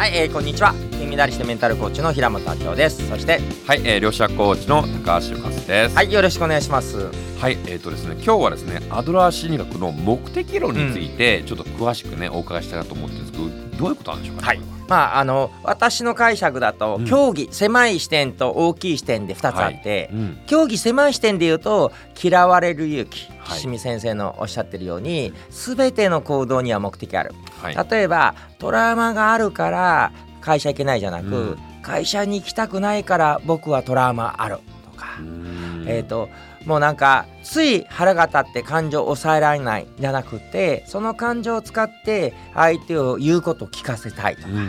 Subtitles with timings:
[0.00, 0.89] はい、えー、こんにちは。
[1.00, 3.08] 金メダリストメンタルコーチの平本明夫です。
[3.08, 5.96] そしてはい、えー、両者コーチの高橋和です。
[5.96, 7.08] はいよろしくお願いします。
[7.38, 14.46] はい、えっ、とですね、今日はですね、アドラー心理学の目的論について、ちょっと詳しくね、お伺いしたいなと思ってるんですけど、どういうことなんでしょうか、ね。
[14.48, 14.60] はい。
[14.88, 17.06] まああの私の解釈だと、うん。
[17.06, 21.92] 競技狭い視点と大きい視点で2つあって、うん、競技狭い視点で言うと
[22.22, 23.58] 嫌われる勇気はい。
[23.58, 27.32] 岸見先生のおっしゃってるように全ての行動には目的ある。
[27.62, 27.88] はい。
[27.90, 31.58] 例えばトラウマがあるから会社行けないじゃなく、うん。
[31.82, 36.28] 会社に行きたくないから僕はトラウマあるとか、うーんえー、と
[36.66, 44.60] もうなんかつい腹が立って感情を抑えられないじゃなくてその感情を使って相手を言うことを聞かせたいとうんうん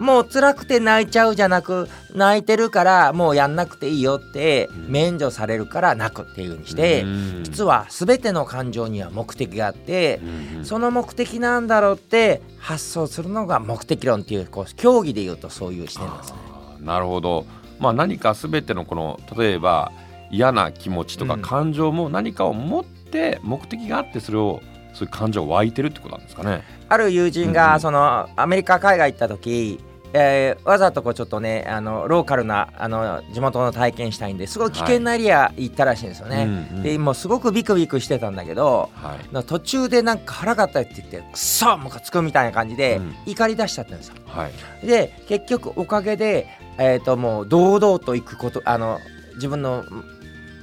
[0.00, 0.06] うん。
[0.06, 16.38] もう辛くて泣いちゃうじゃなく泣いてるからもうやんなくていいよってうん免除されるから泣くっていう風にしてうん実は全ての感情には目的があってうんうんその目的なんだろうって発想するのが目的論っていうこう競技で言うとそういう視点ですね。
[16.80, 17.46] なるほど。
[17.80, 19.90] まあ、何かすべてのこの、例えば。
[20.30, 24.60] 嫌な気持ちとかうん感情も何かを持って目的があってそれを
[24.92, 26.62] そういう感情湧いてるってことなんですかね。
[26.88, 29.80] ある友人がそのアメリカ海外行った時、
[30.12, 36.44] えーわざとこうちょっとねあのローカルなあの地元の体験したいんですごい危険なエリア行ったらしいんですよね。
[36.44, 39.34] うんうんでもうすごくビクビクしてたんだけどはい。
[39.34, 44.14] な途中でなんか腹が立って言ってくそムカつくみたいな感じでうん怒り出しちゃったんですよ。
[44.26, 44.48] は
[44.82, 44.86] い。
[44.86, 46.46] で結局おかげで、
[46.78, 49.00] えー、ともう堂々と行くことあの
[49.34, 49.84] 自分の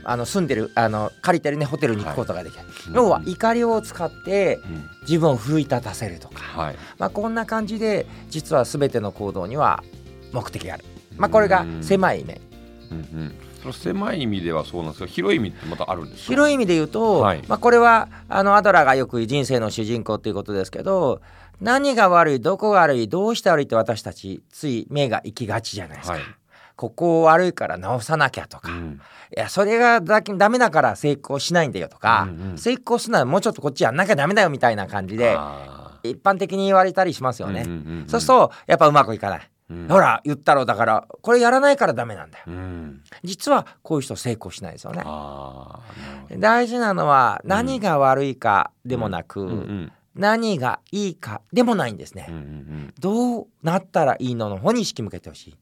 [0.04, 4.90] あの住んでるあの借りてるねホテルに行くことができた、要は怒りを使ってうん。
[5.02, 6.76] 自分を奮い立たせるとか、はい。
[7.00, 9.84] まあ、こんな感じで実は全ての行動には
[10.32, 10.86] 目的がある、
[11.18, 12.40] まあ、これが狭い意味。
[12.92, 16.28] うんうん、その狭い意味ではそうなんですけど広い意味ってまたあるんですか？
[16.28, 17.44] 広い意味で言うと、はい。
[17.48, 21.22] まあ、これはあのアドラーがよく言う人生の主人公ということですけど
[21.62, 26.14] 何が悪いどこが悪いどうして悪いって私たちつい目が行きがちじゃないですか。
[26.14, 26.24] はい
[26.82, 29.00] ここ悪いから直さなきゃとか、いうん。
[29.38, 37.62] やそれがだけダメだから成功しないんだよとか、うんうん成功するならもうちょっとこっちやんなきゃダメだよみたいな感じであ一般的に言われたりしますーよね。
[37.62, 39.42] うんうんうんそうするとやっぱうまくいかない。
[39.70, 39.88] うん。
[39.88, 42.46] ほら言ったろだからこれやらないからダメなんだよ。
[42.48, 43.02] うん。
[43.24, 45.04] 実はこういう人成功しないですよね。
[46.40, 52.26] 大事なのは何が悪いかでもなく、うんうん何がいいかでもないんですね。
[52.30, 55.58] うんうんうんどうなったらいいのの方に意識向けてほしい。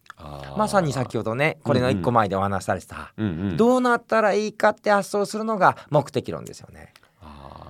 [0.57, 6.93] まさに先ほどねこれの一個前でお話しされてた、うんうんどうなったらいいかって発想するのが目的論ですよね。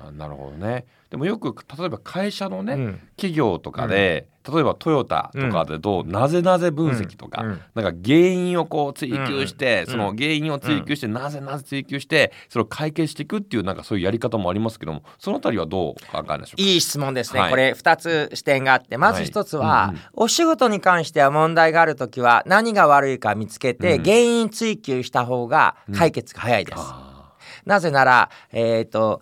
[0.05, 0.85] あーなるほどね。
[1.09, 3.01] でもよく例えば会社のね、うん。
[3.15, 7.49] 企業とかで、例えばトヨタとかでどう、なぜなぜ分析とか、うん。
[7.49, 7.61] うん。
[7.73, 9.91] なんか原因をこう追求して、うん。
[9.91, 16.61] その原因を追求して、なぜなぜ追求してそれを解決していくっていうなんかそういうやり方もありますけどもそのあたりはどうお考えでしょうか？
[16.61, 17.49] いい質問ですね、はい。
[17.49, 20.01] これ2つ視点があってまず1つは、はいうんうん。
[20.13, 24.03] お仕事に関しては問題がある時は何が悪いか見つけて、うん。
[24.03, 26.77] 原因追求した方が解決が早いです。
[26.79, 27.33] あ
[27.65, 29.21] なぜならえっ、と、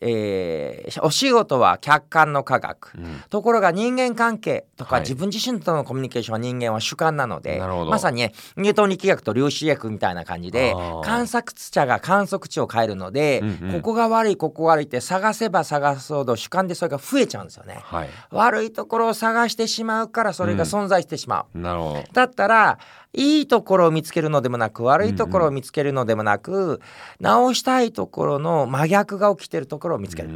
[0.00, 3.22] えーお仕事は客観の科学、ーうん。
[3.28, 5.02] ところが人間関係とか、はい。
[5.02, 7.90] 自分自身とのコミュニケーションは人間は主観なのでなるほど。
[7.90, 17.80] まさにねニュートン力学と量子力学みたいな感じで観察者が観測値を変えるので、うんうんここが悪いここが悪いって探せば探すほど主観でそれが増えちゃうんですよね。
[17.82, 18.08] はい。
[18.30, 21.58] 悪いところを探してしまうからそれが存在してしまう。
[21.58, 22.04] なるほど。
[22.12, 22.78] だったら
[23.14, 26.80] いいところを見つけるのでもなく悪いところを見つけるのでもなく、
[27.20, 30.28] 直したいところの真逆が起きてるところを見つける。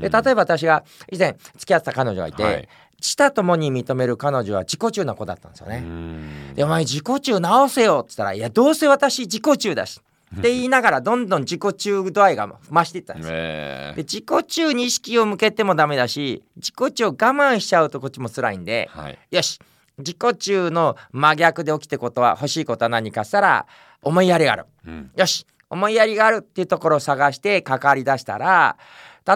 [0.00, 2.68] で例えば私が以前付き合ってた彼女がいて、はい。
[3.00, 5.82] 舌ともに認める彼女は自己中な子だったんですよね。
[5.82, 10.00] ねでお前自己中直せよって言ったら「いやどうせ私自己中だし」
[10.36, 13.34] って言いながらどんどん自己中度合いが増していったんですよ。
[13.34, 13.92] え。
[13.96, 19.18] で自己中に意識を向けてもダメだし自己中を我慢しちゃうとこっちも辛いんではい。
[19.30, 19.60] よし
[19.98, 23.66] 自己中の真逆で起きてことは欲しいことは何かしたら
[24.02, 24.66] 思いやりがある。
[24.86, 25.10] うん。
[25.16, 28.76] よし思いやりがあるっていうところを探して関わり出したら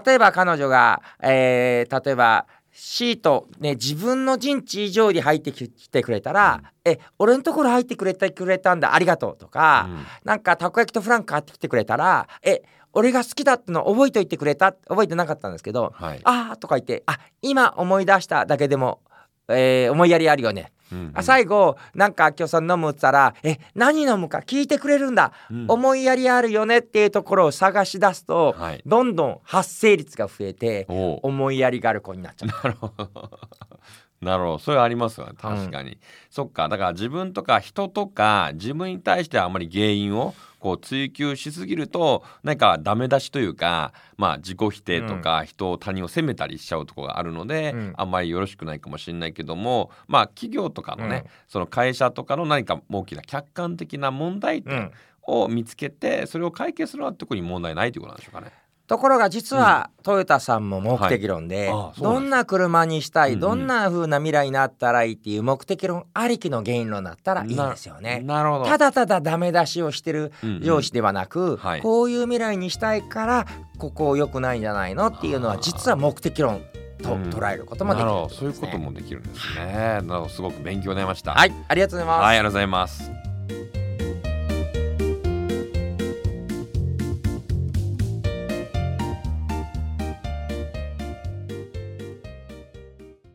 [0.06, 12.62] 例えば彼女が、えー例えばシート、ね、自分の陣地以上に入ってきてくれたら「え俺のところ入ってくれたくれたんだありがとう」とか、うんなんかたこ焼きとフランク買ってきてくれたら「え
[12.94, 19.00] 俺が好きだっての覚えといてくれた?」覚えてなかったんですけどはい「ああ」とか言って「あ今思い出しただけでも、
[19.48, 25.66] えー思いやりあるよね」うんあ最後なんか明夫さん飲むっつったら「え何飲むか聞いてくれるんだ、うん。
[25.68, 28.82] 思いやりあるよね」っていうところを探し出すと、はい。
[28.84, 32.48] どんどん発生率が増えて思いやりがある子になっちゃう。
[32.48, 33.10] なるほど。
[34.20, 34.58] なるほど。
[34.58, 35.98] それありますよね確かに、
[36.30, 36.68] そっか。
[36.68, 47.92] だから自分とか人とか自分に対してはあまり原因をこう追求しすぎるとなんかダメ出しというか、まあ、自己否定とか人を他人を責めたりしちゃうところがあるので、うん。
[47.96, 51.30] あんまりよろしくないかもしれないけどもまあ企業とかのね、うん。
[51.48, 54.92] その会社とかの何か大きな客観的な問題点うん。
[55.24, 58.52] を見つけてそれを解決するのは特に問題ないということなんでしょうかね。
[58.92, 63.40] ところが実はトヨタさんも目的論で、どんな車にしたい、うんうん。
[63.40, 68.20] どんな風な未来になったらいいっていう目的論ありきの原因論だったらいいですよね。
[68.22, 68.66] なるほど。
[68.66, 71.80] ただただダメ出しをしてるうんうん上司ではなく、はい。
[71.80, 73.46] こういう未来にしたいから
[73.78, 76.60] ここ良くないんじゃないのっていうのは実は目的論
[77.02, 77.30] とうん。
[77.30, 78.26] 捉えることもできるなるほど。
[78.26, 79.72] ってそういうこともできるんですね。
[79.72, 80.28] なるほど。
[80.28, 81.32] すごく勉強になりました。
[81.32, 82.22] はいありがとうございます。
[82.24, 83.21] はい、ありがとうございます。